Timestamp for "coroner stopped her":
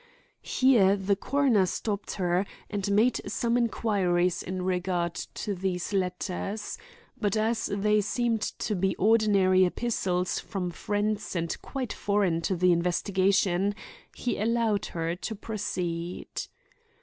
1.15-2.47